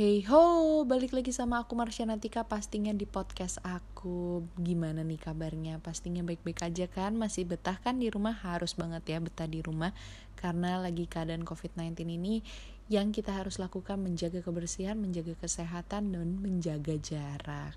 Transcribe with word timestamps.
Hey 0.00 0.24
ho, 0.32 0.80
balik 0.88 1.12
lagi 1.12 1.28
sama 1.28 1.60
aku 1.60 1.76
Marsha 1.76 2.08
Natika 2.08 2.40
pastinya 2.48 2.88
di 2.88 3.04
podcast 3.04 3.60
aku 3.60 4.48
Gimana 4.56 5.04
nih 5.04 5.20
kabarnya? 5.20 5.76
Pastinya 5.76 6.24
baik-baik 6.24 6.72
aja 6.72 6.88
kan? 6.88 7.20
Masih 7.20 7.44
betah 7.44 7.76
kan 7.84 8.00
di 8.00 8.08
rumah? 8.08 8.32
Harus 8.32 8.72
banget 8.80 9.04
ya 9.04 9.20
betah 9.20 9.44
di 9.44 9.60
rumah 9.60 9.92
Karena 10.40 10.80
lagi 10.80 11.04
keadaan 11.04 11.44
COVID-19 11.44 12.16
ini 12.16 12.40
Yang 12.88 13.20
kita 13.20 13.44
harus 13.44 13.60
lakukan 13.60 14.00
menjaga 14.00 14.40
kebersihan, 14.40 14.96
menjaga 14.96 15.36
kesehatan, 15.36 16.16
dan 16.16 16.40
menjaga 16.40 16.96
jarak 16.96 17.76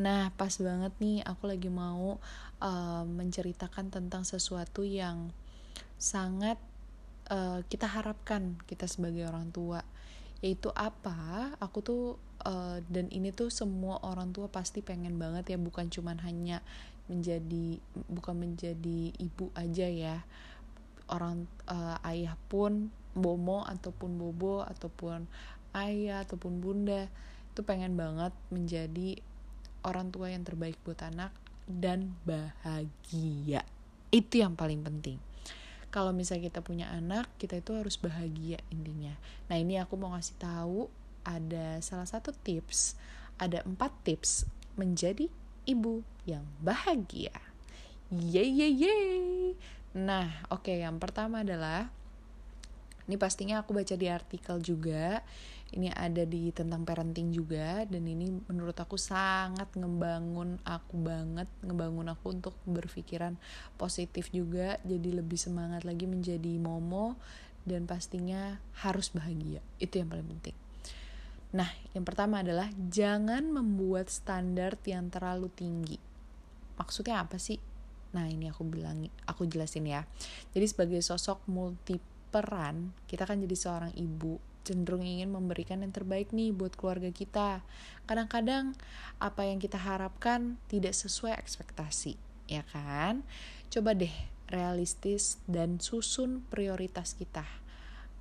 Nah 0.00 0.32
pas 0.40 0.56
banget 0.56 0.96
nih 1.04 1.20
aku 1.20 1.52
lagi 1.52 1.68
mau 1.68 2.16
uh, 2.64 3.04
menceritakan 3.04 3.92
tentang 3.92 4.24
sesuatu 4.24 4.88
yang 4.88 5.36
sangat 6.00 6.56
uh, 7.28 7.60
kita 7.68 7.84
harapkan 7.92 8.56
kita 8.64 8.88
sebagai 8.88 9.28
orang 9.28 9.52
tua 9.52 9.84
yaitu 10.44 10.70
apa? 10.74 11.52
Aku 11.58 11.82
tuh 11.82 12.02
uh, 12.46 12.78
dan 12.86 13.10
ini 13.10 13.34
tuh 13.34 13.50
semua 13.50 13.98
orang 14.06 14.30
tua 14.30 14.46
pasti 14.46 14.84
pengen 14.84 15.18
banget 15.18 15.54
ya 15.54 15.58
bukan 15.58 15.90
cuman 15.90 16.22
hanya 16.22 16.62
menjadi 17.10 17.80
bukan 18.06 18.36
menjadi 18.36 19.00
ibu 19.18 19.50
aja 19.58 19.86
ya. 19.88 20.16
Orang 21.08 21.48
uh, 21.66 21.96
ayah 22.04 22.36
pun 22.52 22.92
bomo 23.16 23.64
ataupun 23.64 24.20
bobo 24.20 24.62
ataupun 24.62 25.26
ayah 25.74 26.22
ataupun 26.22 26.62
bunda 26.62 27.08
itu 27.52 27.60
pengen 27.66 27.98
banget 27.98 28.30
menjadi 28.54 29.18
orang 29.82 30.14
tua 30.14 30.30
yang 30.30 30.46
terbaik 30.46 30.78
buat 30.86 31.00
anak 31.02 31.34
dan 31.66 32.14
bahagia. 32.22 33.66
Itu 34.12 34.40
yang 34.40 34.54
paling 34.54 34.84
penting 34.84 35.27
kalau 35.88 36.12
misalnya 36.12 36.52
kita 36.52 36.60
punya 36.60 36.86
anak 36.92 37.28
kita 37.40 37.60
itu 37.60 37.72
harus 37.76 37.96
bahagia 37.96 38.60
intinya. 38.68 39.16
Nah 39.48 39.56
ini 39.56 39.80
aku 39.80 39.96
mau 39.96 40.12
ngasih 40.12 40.36
tahu 40.36 40.88
ada 41.24 41.80
salah 41.80 42.08
satu 42.08 42.32
tips 42.44 42.96
ada 43.38 43.62
empat 43.62 43.94
tips 44.02 44.44
menjadi 44.74 45.30
ibu 45.64 46.02
yang 46.26 46.44
bahagia. 46.60 47.32
Yeay 48.10 48.50
yeay 48.50 48.72
yeay. 48.74 49.54
Nah 49.94 50.42
oke 50.50 50.68
okay, 50.68 50.82
yang 50.82 50.98
pertama 50.98 51.46
adalah 51.46 51.88
ini 53.08 53.16
pastinya 53.16 53.64
aku 53.64 53.72
baca 53.72 53.96
di 53.96 54.04
artikel 54.04 54.60
juga. 54.60 55.24
Ini 55.68 55.92
ada 55.96 56.28
di 56.28 56.52
tentang 56.52 56.84
parenting 56.84 57.32
juga. 57.32 57.88
Dan 57.88 58.04
ini 58.04 58.28
menurut 58.52 58.76
aku 58.76 59.00
sangat 59.00 59.72
ngebangun 59.72 60.60
aku 60.60 61.00
banget 61.00 61.48
ngebangun 61.64 62.12
aku 62.12 62.36
untuk 62.36 62.54
berpikiran 62.68 63.40
positif 63.80 64.28
juga. 64.28 64.76
Jadi 64.84 65.16
lebih 65.16 65.40
semangat 65.40 65.88
lagi 65.88 66.04
menjadi 66.04 66.60
momo 66.60 67.16
dan 67.64 67.88
pastinya 67.88 68.60
harus 68.84 69.08
bahagia. 69.08 69.64
Itu 69.80 70.04
yang 70.04 70.12
paling 70.12 70.28
penting. 70.28 70.56
Nah 71.56 71.72
yang 71.96 72.04
pertama 72.04 72.44
adalah 72.44 72.68
jangan 72.92 73.48
membuat 73.48 74.12
standar 74.12 74.76
yang 74.84 75.08
terlalu 75.08 75.48
tinggi. 75.48 75.96
Maksudnya 76.76 77.24
apa 77.24 77.40
sih? 77.40 77.56
Nah 78.12 78.28
ini 78.28 78.52
aku 78.52 78.68
bilang 78.68 79.08
aku 79.24 79.48
jelasin 79.48 79.88
ya. 79.88 80.04
Jadi 80.52 80.66
sebagai 80.68 81.00
sosok 81.00 81.48
multi 81.48 82.17
peran 82.28 82.92
kita 83.10 83.24
kan 83.24 83.40
jadi 83.40 83.56
seorang 83.56 83.92
ibu 83.96 84.38
cenderung 84.68 85.00
ingin 85.00 85.32
memberikan 85.32 85.80
yang 85.80 85.96
terbaik 85.96 86.28
nih 86.36 86.52
buat 86.52 86.76
keluarga 86.76 87.08
kita. 87.08 87.64
Kadang-kadang 88.04 88.76
apa 89.16 89.48
yang 89.48 89.56
kita 89.56 89.80
harapkan 89.80 90.60
tidak 90.68 90.92
sesuai 90.92 91.32
ekspektasi, 91.40 92.20
ya 92.52 92.60
kan? 92.68 93.24
Coba 93.72 93.96
deh 93.96 94.12
realistis 94.52 95.40
dan 95.48 95.80
susun 95.80 96.44
prioritas 96.52 97.16
kita. 97.16 97.48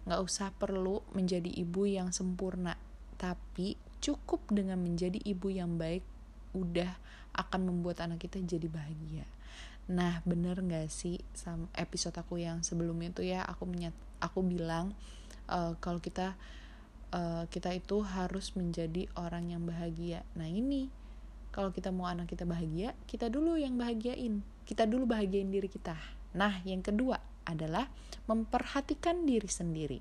Nggak 0.07 0.23
usah 0.23 0.55
perlu 0.55 1.03
menjadi 1.11 1.51
ibu 1.51 1.83
yang 1.83 2.15
sempurna, 2.15 2.79
tapi 3.19 3.75
cukup 3.99 4.47
dengan 4.47 4.79
menjadi 4.79 5.19
ibu 5.27 5.51
yang 5.51 5.75
baik 5.75 6.07
udah 6.55 6.95
akan 7.35 7.67
membuat 7.67 8.07
anak 8.07 8.23
kita 8.23 8.39
jadi 8.39 8.71
bahagia. 8.71 9.27
Nah, 9.87 10.19
bener 10.27 10.59
gak 10.67 10.91
sih 10.91 11.15
episode 11.79 12.15
aku 12.19 12.43
yang 12.43 12.59
sebelumnya 12.59 13.07
tuh 13.15 13.23
ya 13.23 13.39
aku 13.47 13.63
menyat 13.63 13.95
aku 14.23 14.45
bilang 14.45 14.93
uh, 15.49 15.73
kalau 15.79 16.01
kita 16.01 16.37
uh, 17.13 17.45
kita 17.49 17.73
itu 17.75 18.03
harus 18.03 18.53
menjadi 18.57 19.09
orang 19.17 19.51
yang 19.53 19.63
bahagia 19.63 20.23
nah 20.37 20.47
ini 20.47 20.89
kalau 21.51 21.73
kita 21.73 21.89
mau 21.89 22.05
anak 22.05 22.29
kita 22.29 22.45
bahagia 22.45 22.93
kita 23.09 23.31
dulu 23.31 23.57
yang 23.57 23.75
bahagiain 23.75 24.45
kita 24.67 24.85
dulu 24.85 25.09
bahagiain 25.09 25.49
diri 25.49 25.67
kita 25.71 25.97
nah 26.35 26.61
yang 26.67 26.83
kedua 26.83 27.17
adalah 27.47 27.87
memperhatikan 28.27 29.23
diri 29.23 29.47
sendiri. 29.47 29.99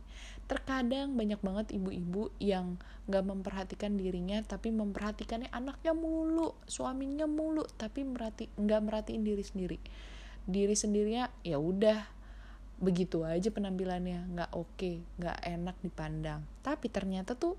Terkadang 0.50 1.14
banyak 1.14 1.38
banget 1.38 1.78
ibu-ibu 1.78 2.34
yang 2.42 2.82
gak 3.06 3.22
memperhatikan 3.22 3.94
dirinya 3.94 4.42
tapi 4.42 4.74
memperhatikannya 4.74 5.48
anaknya 5.54 5.94
mulu, 5.94 6.58
suaminya 6.66 7.30
mulu, 7.30 7.62
tapi 7.78 8.02
merhati 8.02 8.50
nggak 8.58 8.80
merhatiin 8.82 9.22
diri 9.22 9.44
sendiri. 9.46 9.78
Diri 10.46 10.74
sendirinya 10.74 11.30
ya 11.46 11.62
udah 11.62 12.15
begitu 12.76 13.24
aja 13.24 13.48
penampilannya 13.48 14.36
nggak 14.36 14.50
oke 14.52 14.68
okay, 14.76 15.00
nggak 15.16 15.38
enak 15.44 15.76
dipandang. 15.80 16.40
Tapi 16.60 16.86
ternyata 16.92 17.32
tuh 17.32 17.56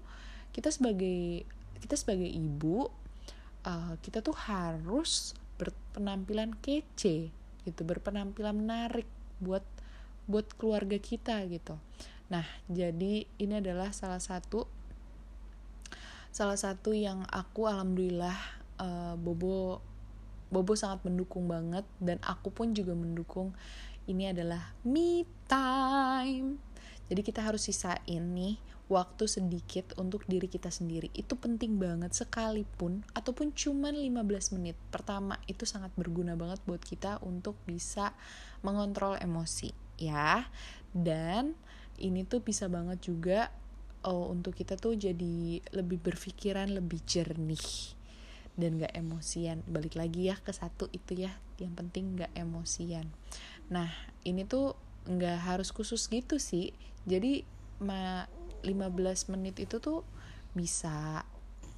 kita 0.53 0.69
sebagai 0.69 1.45
kita 1.81 1.95
sebagai 1.97 2.29
ibu 2.29 2.89
uh, 3.66 3.94
kita 4.01 4.22
tuh 4.22 4.38
harus 4.38 5.33
berpenampilan 5.57 6.53
kece 6.61 7.33
gitu 7.66 7.81
berpenampilan 7.83 8.56
menarik 8.56 9.09
buat 9.41 9.66
buat 10.29 10.47
keluarga 10.56 11.01
kita 11.01 11.44
gitu. 11.50 11.75
Nah 12.29 12.45
jadi 12.69 13.25
ini 13.39 13.53
adalah 13.57 13.89
salah 13.95 14.22
satu 14.22 14.69
salah 16.29 16.59
satu 16.59 16.94
yang 16.94 17.25
aku 17.33 17.66
alhamdulillah 17.66 18.38
uh, 18.77 19.17
bobo 19.17 19.81
bobo 20.47 20.73
sangat 20.77 21.03
mendukung 21.03 21.50
banget 21.50 21.83
dan 22.00 22.22
aku 22.23 22.53
pun 22.53 22.72
juga 22.72 22.94
mendukung 22.95 23.51
ini 24.07 24.31
adalah 24.31 24.73
me 24.88 25.28
time. 25.45 26.59
Jadi 27.07 27.22
kita 27.23 27.44
harus 27.44 27.63
sisain 27.63 28.23
nih 28.35 28.59
waktu 28.88 29.28
sedikit 29.28 29.95
untuk 30.00 30.23
diri 30.28 30.47
kita 30.47 30.72
sendiri. 30.72 31.12
Itu 31.16 31.40
penting 31.40 31.79
banget 31.79 32.16
sekalipun 32.16 33.03
ataupun 33.16 33.56
cuman 33.56 33.95
15 33.95 34.56
menit. 34.59 34.75
Pertama 34.91 35.40
itu 35.47 35.63
sangat 35.68 35.91
berguna 35.95 36.35
banget 36.35 36.59
buat 36.68 36.84
kita 36.84 37.23
untuk 37.23 37.56
bisa 37.68 38.12
mengontrol 38.63 39.19
emosi 39.19 39.72
ya. 40.00 40.47
Dan 40.91 41.56
ini 42.00 42.24
tuh 42.24 42.44
bisa 42.44 42.68
banget 42.72 43.03
juga 43.03 43.51
oh, 44.07 44.31
untuk 44.31 44.56
kita 44.56 44.79
tuh 44.79 44.95
jadi 44.95 45.62
lebih 45.75 46.00
berpikiran 46.00 46.72
lebih 46.72 47.03
jernih 47.03 47.95
dan 48.57 48.81
gak 48.81 48.94
emosian 48.97 49.62
balik 49.69 49.94
lagi 49.94 50.34
ya 50.34 50.35
ke 50.41 50.50
satu 50.50 50.89
itu 50.89 51.28
ya 51.28 51.31
yang 51.62 51.78
penting 51.78 52.18
gak 52.18 52.34
emosian 52.34 53.06
nah 53.67 53.91
ini 54.23 54.47
tuh 54.47 54.75
nggak 55.07 55.39
harus 55.47 55.72
khusus 55.72 56.07
gitu 56.11 56.38
sih. 56.38 56.75
Jadi 57.07 57.41
ma 57.79 58.28
15 58.66 59.31
menit 59.31 59.55
itu 59.63 59.79
tuh 59.79 60.03
bisa 60.51 61.23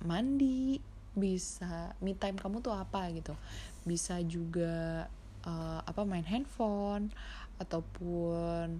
mandi 0.02 0.80
bisa 1.14 1.92
me 2.00 2.16
time 2.16 2.40
kamu 2.40 2.66
tuh 2.66 2.74
apa 2.74 3.10
gitu. 3.14 3.38
Bisa 3.86 4.18
juga 4.26 5.06
uh, 5.46 5.80
apa 5.86 6.02
main 6.08 6.26
handphone 6.26 7.14
ataupun 7.62 8.80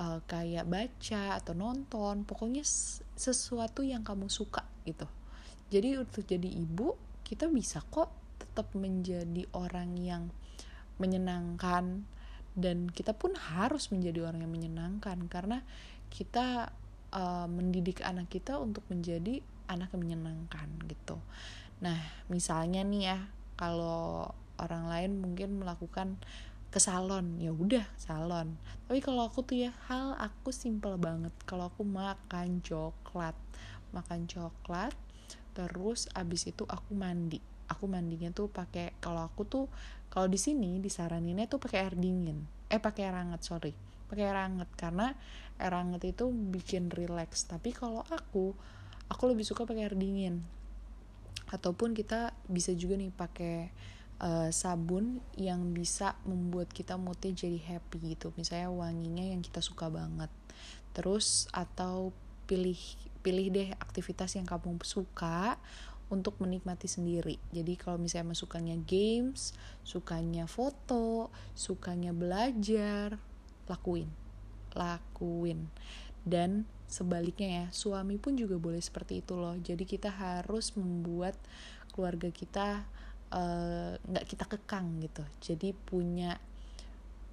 uh, 0.00 0.18
kayak 0.24 0.64
baca 0.64 1.36
atau 1.36 1.52
nonton. 1.52 2.24
Pokoknya 2.24 2.64
sesuatu 3.16 3.84
yang 3.84 4.00
kamu 4.00 4.32
suka 4.32 4.64
gitu. 4.88 5.04
Jadi 5.70 6.00
untuk 6.00 6.24
jadi 6.24 6.48
ibu 6.48 6.96
kita 7.22 7.46
bisa 7.46 7.84
kok 7.92 8.10
tetap 8.40 8.72
menjadi 8.74 9.46
orang 9.54 9.94
yang 10.00 10.32
menyenangkan 10.98 12.02
dan 12.58 12.90
kita 12.90 13.14
pun 13.14 13.34
harus 13.38 13.90
menjadi 13.94 14.26
orang 14.26 14.42
yang 14.42 14.52
menyenangkan 14.52 15.18
karena 15.30 15.62
kita 16.10 16.74
uh, 17.14 17.46
mendidik 17.46 18.02
anak 18.02 18.30
kita 18.30 18.58
untuk 18.58 18.82
menjadi 18.90 19.42
anak 19.70 19.94
yang 19.94 20.02
menyenangkan 20.02 20.68
gitu. 20.90 21.22
Nah, 21.80 21.96
misalnya 22.26 22.82
nih 22.82 23.02
ya, 23.14 23.18
kalau 23.54 24.34
orang 24.58 24.90
lain 24.90 25.10
mungkin 25.22 25.62
melakukan 25.62 26.18
ke 26.70 26.78
salon, 26.78 27.38
ya 27.38 27.54
udah 27.54 27.86
salon. 27.98 28.58
Tapi 28.86 28.98
kalau 29.02 29.26
aku 29.26 29.42
tuh 29.42 29.70
ya 29.70 29.72
hal 29.90 30.14
aku 30.18 30.50
simple 30.50 30.94
banget. 30.98 31.34
Kalau 31.46 31.70
aku 31.70 31.82
makan 31.86 32.62
coklat, 32.62 33.34
makan 33.94 34.26
coklat, 34.26 34.94
terus 35.54 36.06
abis 36.14 36.50
itu 36.50 36.66
aku 36.66 36.94
mandi 36.94 37.42
aku 37.70 37.86
mandinya 37.86 38.34
tuh 38.34 38.50
pakai 38.50 38.98
kalau 38.98 39.22
aku 39.22 39.46
tuh 39.46 39.64
kalau 40.10 40.26
di 40.26 40.36
sini 40.36 40.82
disaraninnya 40.82 41.46
tuh 41.46 41.62
pakai 41.62 41.86
air 41.86 41.94
dingin. 41.94 42.42
Eh 42.66 42.82
pakai 42.82 43.06
air 43.06 43.14
hangat 43.14 43.46
sorry. 43.46 43.70
Pakai 44.10 44.26
air 44.26 44.38
hangat 44.42 44.66
karena 44.74 45.14
air 45.62 45.70
hangat 45.70 46.02
itu 46.02 46.26
bikin 46.28 46.90
relax. 46.90 47.46
Tapi 47.46 47.70
kalau 47.70 48.02
aku 48.10 48.52
aku 49.06 49.22
lebih 49.30 49.46
suka 49.46 49.62
pakai 49.62 49.86
air 49.86 49.94
dingin. 49.94 50.42
Ataupun 51.46 51.94
kita 51.94 52.34
bisa 52.50 52.74
juga 52.74 52.98
nih 52.98 53.14
pakai 53.14 53.70
uh, 54.18 54.50
sabun 54.50 55.22
yang 55.38 55.70
bisa 55.70 56.18
membuat 56.26 56.74
kita 56.74 56.98
moodnya 56.98 57.30
jadi 57.30 57.58
happy 57.78 58.18
gitu. 58.18 58.34
Misalnya 58.34 58.66
wanginya 58.74 59.22
yang 59.30 59.46
kita 59.46 59.62
suka 59.62 59.86
banget. 59.86 60.30
Terus 60.90 61.46
atau 61.54 62.10
pilih 62.50 62.78
pilih 63.22 63.46
deh 63.52 63.68
aktivitas 63.78 64.34
yang 64.34 64.48
kamu 64.48 64.80
suka 64.82 65.54
untuk 66.10 66.36
menikmati 66.42 66.90
sendiri. 66.90 67.38
Jadi 67.54 67.78
kalau 67.78 67.96
misalnya 67.96 68.34
sukanya 68.34 68.74
games, 68.76 69.54
sukanya 69.86 70.50
foto, 70.50 71.30
sukanya 71.54 72.10
belajar, 72.10 73.16
lakuin. 73.70 74.10
Lakuin. 74.74 75.70
Dan 76.26 76.66
sebaliknya 76.90 77.48
ya, 77.48 77.66
suami 77.70 78.18
pun 78.18 78.34
juga 78.34 78.58
boleh 78.58 78.82
seperti 78.82 79.22
itu 79.22 79.38
loh. 79.38 79.54
Jadi 79.56 79.86
kita 79.86 80.10
harus 80.10 80.74
membuat 80.74 81.38
keluarga 81.94 82.28
kita 82.34 82.82
eh, 83.30 83.94
nggak 83.96 84.24
uh, 84.26 84.28
kita 84.28 84.44
kekang 84.50 84.98
gitu. 84.98 85.22
Jadi 85.38 85.70
punya 85.72 86.42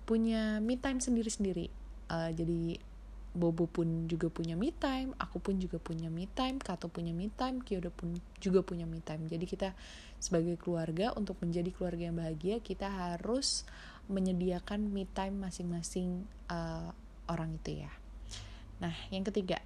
punya 0.05 0.61
me 0.63 0.77
time 0.77 1.01
sendiri-sendiri. 1.01 1.67
Uh, 2.07 2.31
jadi 2.31 2.79
Bobo 3.37 3.69
pun 3.69 4.09
juga 4.09 4.33
punya 4.33 4.57
me 4.57 4.73
time, 4.73 5.13
aku 5.21 5.37
pun 5.37 5.61
juga 5.61 5.77
punya 5.77 6.09
me 6.09 6.25
time, 6.33 6.57
Kato 6.57 6.89
punya 6.89 7.13
me 7.13 7.29
time, 7.29 7.61
Kyodo 7.61 7.93
pun 7.93 8.17
juga 8.41 8.65
punya 8.65 8.89
me 8.89 8.97
time. 8.99 9.29
Jadi 9.29 9.45
kita 9.45 9.77
sebagai 10.17 10.57
keluarga 10.57 11.13
untuk 11.13 11.37
menjadi 11.45 11.69
keluarga 11.69 12.09
yang 12.09 12.17
bahagia 12.17 12.57
kita 12.59 12.89
harus 12.89 13.69
menyediakan 14.09 14.89
me 14.89 15.05
time 15.05 15.37
masing-masing 15.37 16.25
uh, 16.49 16.89
orang 17.29 17.61
itu 17.61 17.85
ya. 17.85 17.91
Nah, 18.81 18.93
yang 19.13 19.21
ketiga, 19.21 19.61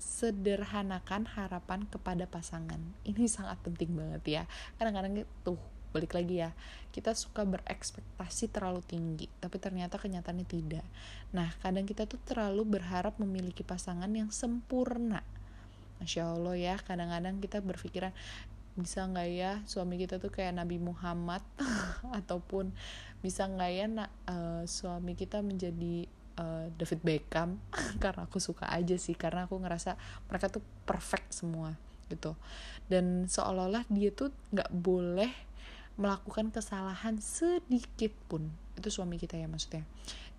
sederhanakan 0.00 1.28
harapan 1.28 1.84
kepada 1.84 2.24
pasangan. 2.24 2.80
Ini 3.04 3.28
sangat 3.28 3.60
penting 3.60 3.92
banget 3.92 4.22
ya. 4.24 4.42
Kadang-kadang 4.80 5.28
tuh 5.44 5.60
balik 5.90 6.14
lagi 6.14 6.42
ya 6.46 6.50
kita 6.90 7.14
suka 7.14 7.46
berekspektasi 7.46 8.50
terlalu 8.50 8.82
tinggi 8.82 9.26
tapi 9.38 9.62
ternyata 9.62 9.98
kenyataannya 9.98 10.46
tidak. 10.46 10.86
Nah 11.30 11.54
kadang 11.62 11.86
kita 11.86 12.06
tuh 12.06 12.18
terlalu 12.26 12.78
berharap 12.78 13.18
memiliki 13.22 13.62
pasangan 13.62 14.10
yang 14.10 14.34
sempurna. 14.34 15.22
Masya 16.02 16.34
allah 16.34 16.56
ya 16.58 16.74
kadang-kadang 16.82 17.38
kita 17.38 17.62
berpikiran 17.62 18.10
bisa 18.74 19.04
nggak 19.04 19.28
ya 19.30 19.52
suami 19.68 20.00
kita 20.00 20.18
tuh 20.18 20.34
kayak 20.34 20.58
Nabi 20.58 20.82
Muhammad? 20.82 21.42
Ataupun 22.18 22.74
bisa 23.22 23.46
nggak 23.46 23.70
ya 23.70 23.86
uh, 24.26 24.62
suami 24.66 25.14
kita 25.14 25.42
menjadi 25.46 26.10
uh, 26.42 26.66
David 26.74 27.00
Beckham? 27.06 27.62
Karena 28.02 28.26
aku 28.26 28.42
suka 28.42 28.66
aja 28.66 28.98
sih 28.98 29.14
karena 29.14 29.46
aku 29.46 29.62
ngerasa 29.62 29.94
mereka 30.26 30.50
tuh 30.50 30.64
perfect 30.86 31.30
semua 31.30 31.78
gitu. 32.10 32.34
Dan 32.90 33.30
seolah-olah 33.30 33.86
dia 33.86 34.10
tuh 34.10 34.34
nggak 34.50 34.74
boleh 34.74 35.30
melakukan 36.00 36.48
kesalahan 36.48 37.20
sedikit 37.20 38.16
pun. 38.26 38.48
Itu 38.72 38.88
suami 38.88 39.20
kita 39.20 39.36
ya 39.36 39.44
maksudnya. 39.44 39.84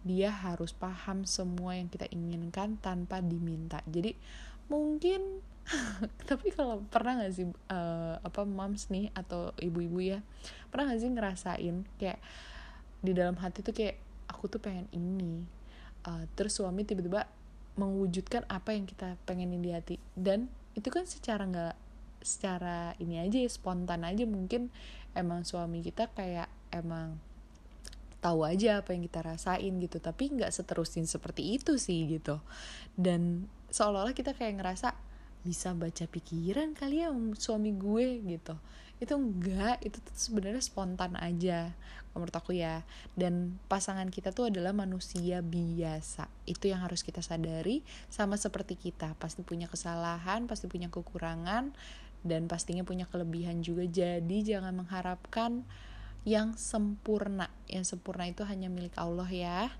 Dia 0.02 0.34
harus 0.34 0.74
paham 0.74 1.30
semua 1.30 1.78
yang 1.78 1.86
kita 1.86 2.10
inginkan 2.10 2.82
tanpa 2.82 3.22
diminta. 3.22 3.86
Jadi 3.86 4.18
mungkin 4.66 5.46
tapi 6.30 6.50
kalau 6.50 6.82
pernah 6.90 7.22
gak 7.22 7.34
sih 7.38 7.46
uh, 7.46 8.18
apa 8.18 8.42
moms 8.50 8.90
nih 8.90 9.14
atau 9.14 9.54
ibu-ibu 9.62 10.02
ya 10.02 10.20
pernah 10.74 10.90
gak 10.90 11.06
sih 11.06 11.12
ngerasain 11.14 11.86
kayak 12.02 12.18
di 13.06 13.14
dalam 13.14 13.38
hati 13.38 13.62
tuh 13.62 13.72
kayak 13.78 14.02
aku 14.26 14.50
tuh 14.50 14.58
pengen 14.58 14.90
ini. 14.90 15.46
Uh, 16.02 16.26
terus 16.34 16.58
suami 16.58 16.82
tiba-tiba 16.82 17.30
mewujudkan 17.78 18.44
apa 18.50 18.74
yang 18.74 18.90
kita 18.90 19.16
pengenin 19.30 19.62
di 19.62 19.70
hati. 19.70 19.96
Dan 20.18 20.50
itu 20.74 20.90
kan 20.90 21.06
secara 21.06 21.46
nggak 21.46 21.76
secara 22.22 22.94
ini 23.02 23.22
aja 23.22 23.38
ya 23.42 23.50
spontan 23.50 24.06
aja 24.08 24.24
mungkin 24.26 24.74
emang 25.18 25.44
suami 25.44 25.84
kita 25.84 26.10
kayak 26.16 26.48
emang 26.72 27.20
tahu 28.22 28.46
aja 28.46 28.86
apa 28.86 28.94
yang 28.94 29.04
kita 29.04 29.26
rasain 29.26 29.74
gitu. 29.82 29.98
Tapi 29.98 30.32
nggak 30.38 30.54
seterusin 30.54 31.10
seperti 31.10 31.58
itu 31.58 31.76
sih 31.82 32.08
gitu. 32.08 32.40
Dan 32.94 33.50
seolah-olah 33.74 34.14
kita 34.14 34.38
kayak 34.38 34.62
ngerasa 34.62 34.94
bisa 35.42 35.74
baca 35.74 36.06
pikiran 36.06 36.78
kali 36.78 37.02
ya 37.02 37.10
suami 37.36 37.74
gue 37.74 38.22
gitu. 38.30 38.56
Itu 39.02 39.18
enggak 39.18 39.82
itu 39.82 39.98
sebenarnya 40.14 40.62
spontan 40.62 41.18
aja 41.18 41.74
menurut 42.14 42.36
aku 42.38 42.54
ya. 42.54 42.86
Dan 43.18 43.58
pasangan 43.66 44.14
kita 44.14 44.30
tuh 44.30 44.54
adalah 44.54 44.72
manusia 44.72 45.42
biasa. 45.42 46.30
Itu 46.46 46.70
yang 46.70 46.86
harus 46.86 47.02
kita 47.02 47.26
sadari 47.26 47.82
sama 48.14 48.38
seperti 48.38 48.78
kita. 48.78 49.18
Pasti 49.18 49.42
punya 49.42 49.66
kesalahan 49.66 50.46
pasti 50.46 50.70
punya 50.70 50.94
kekurangan 50.94 51.74
dan 52.22 52.46
pastinya 52.46 52.86
punya 52.86 53.10
kelebihan 53.10 53.66
juga. 53.66 53.86
Jadi 53.86 54.46
jangan 54.46 54.74
mengharapkan 54.78 55.66
yang 56.22 56.54
sempurna. 56.54 57.50
Yang 57.66 57.98
sempurna 57.98 58.30
itu 58.30 58.46
hanya 58.46 58.70
milik 58.70 58.94
Allah 58.98 59.30
ya. 59.30 59.74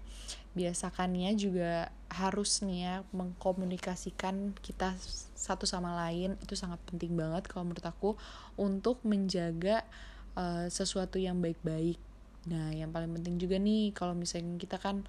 Biasakannya 0.58 1.32
juga 1.38 1.94
harus 2.12 2.60
nih 2.66 2.80
ya 2.84 2.96
mengkomunikasikan 3.14 4.58
kita 4.60 4.98
satu 5.38 5.70
sama 5.70 5.94
lain. 6.08 6.36
Itu 6.42 6.58
sangat 6.58 6.82
penting 6.90 7.14
banget 7.14 7.46
kalau 7.46 7.70
menurut 7.70 7.86
aku 7.86 8.10
untuk 8.58 9.00
menjaga 9.06 9.86
uh, 10.34 10.66
sesuatu 10.68 11.22
yang 11.22 11.40
baik-baik. 11.40 12.02
Nah 12.50 12.74
yang 12.74 12.90
paling 12.90 13.14
penting 13.22 13.38
juga 13.38 13.62
nih 13.62 13.94
kalau 13.94 14.18
misalnya 14.18 14.58
kita 14.58 14.82
kan 14.82 15.06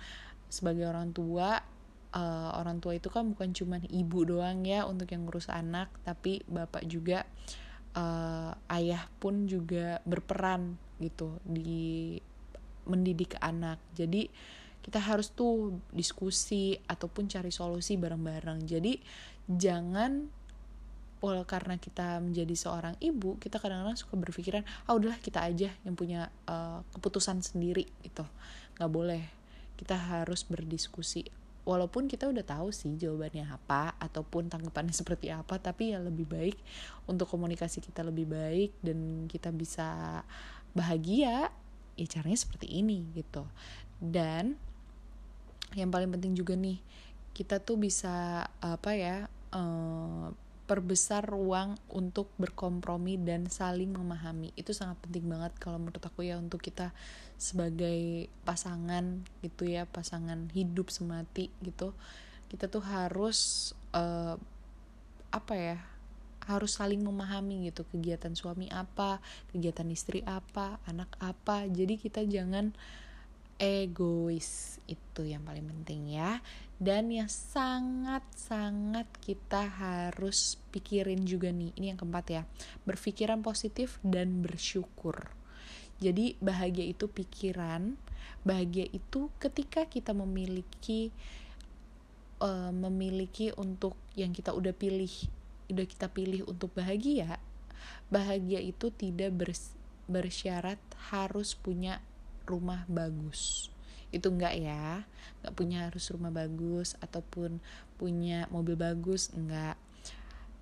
sebagai 0.52 0.84
orang 0.84 1.16
tua 1.16 1.64
uh, 2.12 2.50
orang 2.56 2.78
tua 2.78 2.96
itu 2.96 3.08
kan 3.08 3.28
bukan 3.32 3.52
cuma 3.56 3.80
ibu 3.88 4.24
doang 4.24 4.64
ya 4.64 4.84
untuk 4.84 5.10
yang 5.12 5.24
ngurus 5.26 5.48
anak 5.48 5.88
tapi 6.04 6.44
bapak 6.48 6.84
juga 6.86 7.24
uh, 7.96 8.52
ayah 8.72 9.04
pun 9.20 9.48
juga 9.48 10.00
berperan 10.04 10.76
gitu 11.00 11.40
di 11.42 12.16
mendidik 12.86 13.38
anak. 13.38 13.78
Jadi 13.94 14.26
kita 14.82 14.98
harus 14.98 15.30
tuh 15.30 15.78
diskusi 15.94 16.74
ataupun 16.74 17.30
cari 17.30 17.54
solusi 17.54 17.94
bareng-bareng. 17.94 18.66
Jadi 18.66 18.98
jangan 19.46 20.42
pol 21.22 21.38
karena 21.46 21.78
kita 21.78 22.18
menjadi 22.18 22.50
seorang 22.58 22.98
ibu 22.98 23.38
kita 23.38 23.62
kadang-kadang 23.62 23.94
suka 23.94 24.18
berpikiran 24.18 24.66
ah 24.90 24.98
udahlah 24.98 25.22
kita 25.22 25.38
aja 25.46 25.70
yang 25.86 25.94
punya 25.94 26.34
uh, 26.50 26.82
keputusan 26.98 27.46
sendiri 27.46 27.86
gitu. 28.02 28.26
Nggak 28.78 28.90
boleh. 28.90 29.24
Kita 29.78 29.94
harus 29.94 30.42
berdiskusi 30.46 31.41
walaupun 31.62 32.10
kita 32.10 32.26
udah 32.26 32.42
tahu 32.42 32.74
sih 32.74 32.94
jawabannya 32.98 33.46
apa 33.46 33.94
ataupun 34.02 34.50
tanggapannya 34.50 34.94
seperti 35.00 35.30
apa 35.30 35.58
tapi 35.62 35.94
ya 35.94 36.02
lebih 36.02 36.26
baik 36.26 36.58
untuk 37.06 37.30
komunikasi 37.30 37.78
kita 37.78 38.02
lebih 38.02 38.26
baik 38.30 38.74
dan 38.82 39.30
kita 39.30 39.54
bisa 39.54 40.20
bahagia 40.72 41.52
ya 41.96 42.06
caranya 42.08 42.38
seperti 42.40 42.66
ini 42.68 43.04
gitu. 43.12 43.44
Dan 44.02 44.56
yang 45.76 45.88
paling 45.92 46.10
penting 46.12 46.36
juga 46.36 46.56
nih 46.56 46.80
kita 47.32 47.60
tuh 47.64 47.80
bisa 47.80 48.44
apa 48.60 48.92
ya 48.92 49.28
uh, 49.56 50.28
perbesar 50.72 51.28
ruang 51.28 51.76
untuk 51.92 52.32
berkompromi 52.40 53.20
dan 53.20 53.52
saling 53.52 53.92
memahami. 53.92 54.56
Itu 54.56 54.72
sangat 54.72 54.96
penting 55.04 55.28
banget 55.28 55.52
kalau 55.60 55.76
menurut 55.76 56.00
aku 56.00 56.24
ya 56.24 56.40
untuk 56.40 56.64
kita 56.64 56.96
sebagai 57.36 58.32
pasangan 58.48 59.20
gitu 59.44 59.68
ya 59.68 59.84
pasangan 59.84 60.48
hidup 60.56 60.88
semati 60.88 61.52
gitu. 61.60 61.92
Kita 62.48 62.72
tuh 62.72 62.80
harus 62.80 63.70
uh, 63.92 64.40
apa 65.28 65.52
ya 65.52 65.76
harus 66.48 66.80
saling 66.80 67.04
memahami 67.04 67.68
gitu 67.70 67.86
kegiatan 67.92 68.34
suami 68.34 68.66
apa 68.72 69.22
kegiatan 69.52 69.84
istri 69.92 70.24
apa 70.24 70.80
anak 70.88 71.12
apa. 71.20 71.68
Jadi 71.68 72.00
kita 72.00 72.24
jangan 72.24 72.72
egois 73.60 74.80
itu 74.88 75.22
yang 75.24 75.42
paling 75.44 75.66
penting 75.68 76.16
ya. 76.16 76.40
Dan 76.82 77.14
yang 77.14 77.30
sangat-sangat 77.30 79.06
kita 79.22 79.70
harus 79.70 80.58
pikirin 80.74 81.22
juga 81.22 81.54
nih. 81.54 81.70
Ini 81.78 81.94
yang 81.94 81.98
keempat 82.00 82.26
ya. 82.30 82.42
Berpikiran 82.82 83.38
positif 83.40 84.02
dan 84.02 84.42
bersyukur. 84.42 85.30
Jadi 86.02 86.34
bahagia 86.42 86.90
itu 86.90 87.06
pikiran 87.06 87.94
bahagia 88.42 88.90
itu 88.90 89.30
ketika 89.38 89.86
kita 89.86 90.10
memiliki 90.10 91.14
uh, 92.42 92.74
memiliki 92.74 93.54
untuk 93.54 93.94
yang 94.18 94.34
kita 94.34 94.50
udah 94.50 94.74
pilih 94.74 95.10
udah 95.70 95.86
kita 95.86 96.10
pilih 96.10 96.42
untuk 96.50 96.74
bahagia 96.74 97.38
bahagia 98.10 98.58
itu 98.58 98.90
tidak 98.90 99.30
bers 99.32 99.78
bersyarat 100.10 100.82
harus 101.14 101.54
punya 101.54 102.02
rumah 102.46 102.84
bagus. 102.90 103.72
Itu 104.12 104.28
enggak 104.32 104.54
ya? 104.60 105.08
Enggak 105.40 105.54
punya 105.56 105.78
harus 105.88 106.04
rumah 106.12 106.30
bagus 106.30 106.94
ataupun 107.00 107.58
punya 107.96 108.46
mobil 108.52 108.76
bagus 108.76 109.32
enggak. 109.32 109.80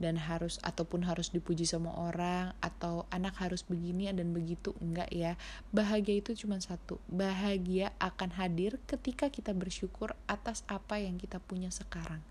Dan 0.00 0.16
harus 0.16 0.56
ataupun 0.64 1.04
harus 1.04 1.28
dipuji 1.28 1.68
sama 1.68 1.92
orang 1.92 2.56
atau 2.64 3.04
anak 3.12 3.36
harus 3.36 3.60
begini 3.68 4.08
dan 4.08 4.32
begitu 4.32 4.72
enggak 4.80 5.12
ya. 5.12 5.36
Bahagia 5.76 6.24
itu 6.24 6.32
cuma 6.32 6.56
satu. 6.56 6.96
Bahagia 7.04 7.92
akan 8.00 8.32
hadir 8.40 8.80
ketika 8.88 9.28
kita 9.28 9.52
bersyukur 9.52 10.16
atas 10.24 10.64
apa 10.72 10.96
yang 10.96 11.20
kita 11.20 11.36
punya 11.36 11.68
sekarang. 11.68 12.24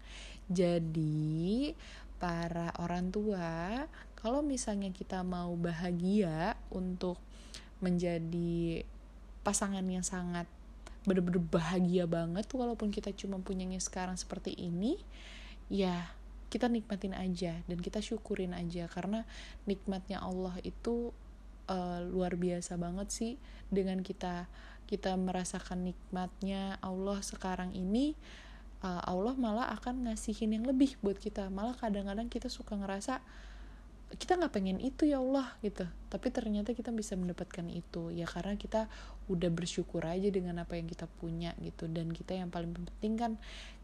Jadi 0.49 1.77
para 2.17 2.73
orang 2.81 3.13
tua 3.13 3.85
kalau 4.19 4.43
misalnya 4.43 4.91
kita 4.91 5.23
mau 5.23 5.55
bahagia 5.55 6.59
untuk 6.73 7.21
menjadi 7.79 8.83
pasangan 9.41 9.83
yang 9.85 10.03
sangat 10.03 10.45
bener-bener 11.07 11.39
bahagia 11.39 12.03
banget 12.05 12.45
walaupun 12.51 12.91
kita 12.91 13.15
cuma 13.15 13.39
punyanya 13.39 13.79
sekarang 13.79 14.19
seperti 14.19 14.51
ini 14.51 14.99
ya 15.71 16.11
kita 16.49 16.65
nikmatin 16.65 17.13
aja 17.13 17.61
dan 17.69 17.77
kita 17.79 18.01
syukurin 18.01 18.57
aja. 18.57 18.89
Karena 18.89 19.23
nikmatnya 19.69 20.19
Allah 20.19 20.57
itu 20.65 21.13
uh, 21.69 22.01
luar 22.01 22.35
biasa 22.35 22.75
banget 22.75 23.07
sih. 23.13 23.33
Dengan 23.69 24.01
kita 24.01 24.49
kita 24.89 25.13
merasakan 25.13 25.85
nikmatnya 25.85 26.81
Allah 26.81 27.21
sekarang 27.21 27.77
ini 27.77 28.17
uh, 28.81 29.05
Allah 29.05 29.37
malah 29.37 29.69
akan 29.77 30.09
ngasihin 30.09 30.57
yang 30.57 30.65
lebih 30.65 30.97
buat 31.05 31.21
kita. 31.21 31.53
Malah 31.53 31.77
kadang-kadang 31.77 32.27
kita 32.27 32.49
suka 32.49 32.73
ngerasa 32.73 33.21
kita 34.17 34.41
nggak 34.41 34.53
pengen 34.53 34.81
itu 34.81 35.05
ya 35.05 35.21
Allah 35.21 35.53
gitu. 35.61 35.85
Tapi 36.09 36.33
ternyata 36.33 36.73
kita 36.73 36.89
bisa 36.89 37.13
mendapatkan 37.13 37.65
itu. 37.69 38.09
Ya 38.09 38.25
karena 38.25 38.57
kita 38.57 38.89
udah 39.29 39.49
bersyukur 39.53 40.01
aja 40.01 40.25
dengan 40.33 40.57
apa 40.65 40.73
yang 40.79 40.89
kita 40.89 41.05
punya 41.21 41.53
gitu. 41.61 41.85
Dan 41.85 42.09
kita 42.09 42.33
yang 42.33 42.49
paling 42.49 42.73
penting 42.73 43.13
kan 43.19 43.31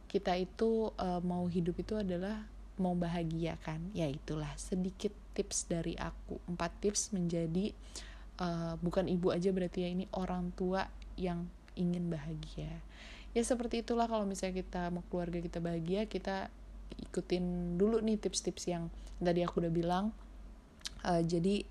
kita 0.09 0.33
itu 0.33 0.89
uh, 0.97 1.21
mau 1.21 1.45
hidup 1.45 1.77
itu 1.77 1.93
adalah 2.01 2.41
mau 2.81 2.97
bahagia 2.97 3.61
kan? 3.61 3.77
Ya 3.93 4.09
itulah 4.09 4.49
sedikit 4.57 5.13
tips 5.37 5.69
dari 5.69 5.93
aku. 5.93 6.41
Empat 6.49 6.73
tips 6.81 7.13
menjadi 7.13 7.75
uh, 8.41 8.81
bukan 8.81 9.05
ibu 9.05 9.29
aja 9.29 9.53
berarti 9.53 9.85
ya 9.85 9.89
ini 9.93 10.09
orang 10.17 10.49
tua 10.57 10.89
yang 11.21 11.45
ingin 11.77 12.09
bahagia. 12.09 12.81
Ya 13.35 13.43
seperti 13.43 13.83
itulah 13.83 14.07
kalau 14.07 14.23
misalnya 14.23 14.63
kita 14.63 14.89
mau 14.89 15.03
keluarga 15.11 15.43
kita 15.43 15.59
bahagia 15.59 16.07
kita 16.07 16.47
ikutin 17.09 17.77
dulu 17.79 18.01
nih 18.01 18.19
tips-tips 18.19 18.69
yang 18.69 18.91
tadi 19.19 19.41
aku 19.41 19.63
udah 19.63 19.73
bilang. 19.73 20.05
Uh, 21.05 21.21
jadi 21.21 21.65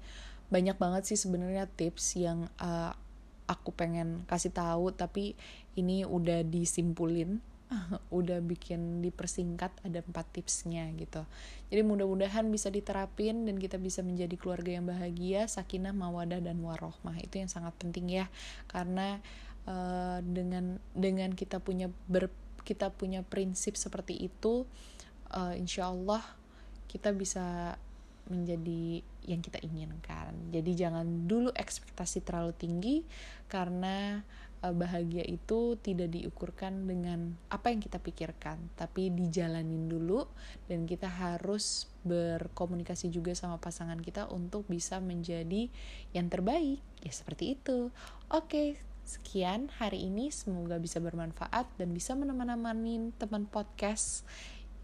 banyak 0.53 0.77
banget 0.79 1.03
sih 1.11 1.19
sebenarnya 1.19 1.67
tips 1.67 2.21
yang 2.21 2.47
uh, 2.63 2.95
aku 3.45 3.75
pengen 3.77 4.25
kasih 4.25 4.55
tahu 4.55 4.93
tapi 4.95 5.37
ini 5.77 6.07
udah 6.07 6.47
disimpulin 6.47 7.43
udah 8.19 8.39
bikin 8.45 9.03
dipersingkat 9.03 9.73
ada 9.83 10.05
empat 10.05 10.27
tipsnya 10.31 10.87
gitu. 10.95 11.25
Jadi 11.73 11.83
mudah-mudahan 11.83 12.47
bisa 12.53 12.69
diterapin 12.71 13.49
dan 13.49 13.57
kita 13.59 13.81
bisa 13.81 14.05
menjadi 14.05 14.37
keluarga 14.39 14.71
yang 14.77 14.87
bahagia 14.87 15.49
sakinah 15.49 15.97
mawadah 15.97 16.39
dan 16.39 16.61
warohmah. 16.61 17.17
Itu 17.25 17.41
yang 17.43 17.51
sangat 17.51 17.75
penting 17.81 18.13
ya 18.13 18.27
karena 18.71 19.19
uh, 19.67 20.21
dengan 20.23 20.79
dengan 20.95 21.33
kita 21.33 21.59
punya 21.59 21.91
ber 22.07 22.31
kita 22.65 22.89
punya 22.95 23.21
prinsip 23.21 23.77
seperti 23.77 24.17
itu 24.17 24.65
uh, 25.35 25.55
insya 25.59 25.91
Allah 25.91 26.23
kita 26.87 27.11
bisa 27.11 27.75
menjadi 28.31 29.05
yang 29.29 29.45
kita 29.45 29.61
inginkan. 29.61 30.33
Jadi 30.49 30.73
jangan 30.73 31.29
dulu 31.29 31.53
ekspektasi 31.53 32.25
terlalu 32.25 32.57
tinggi 32.57 32.97
karena 33.53 34.25
uh, 34.65 34.73
bahagia 34.73 35.25
itu 35.29 35.77
tidak 35.85 36.09
diukurkan 36.13 36.89
dengan 36.89 37.37
apa 37.53 37.69
yang 37.69 37.85
kita 37.85 38.01
pikirkan 38.01 38.57
tapi 38.81 39.13
dijalanin 39.13 39.93
dulu 39.93 40.25
dan 40.69 40.89
kita 40.89 41.09
harus 41.09 41.93
berkomunikasi 42.05 43.13
juga 43.13 43.37
sama 43.37 43.61
pasangan 43.61 44.01
kita 44.01 44.29
untuk 44.33 44.65
bisa 44.69 45.05
menjadi 45.05 45.69
yang 46.17 46.33
terbaik. 46.33 46.81
Ya 47.05 47.13
seperti 47.13 47.61
itu. 47.61 47.93
Oke 48.33 48.81
sekian 49.05 49.69
hari 49.77 50.09
ini. 50.09 50.33
Semoga 50.33 50.81
bisa 50.81 50.97
bermanfaat 50.97 51.69
dan 51.77 51.93
bisa 51.93 52.17
menemani 52.17 53.13
teman 53.21 53.45
podcast 53.45 54.25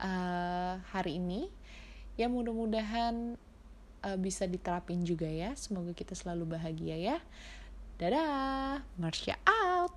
uh, 0.01 0.81
hari 0.91 1.21
ini. 1.21 1.53
Ya 2.17 2.27
mudah-mudahan 2.27 3.37
uh, 4.05 4.19
bisa 4.19 4.49
diterapin 4.49 5.05
juga 5.07 5.29
ya. 5.29 5.53
Semoga 5.57 5.93
kita 5.95 6.17
selalu 6.17 6.57
bahagia 6.57 6.97
ya. 6.97 7.17
Dadah 8.01 8.81
Marsha 8.97 9.37
out 9.45 9.93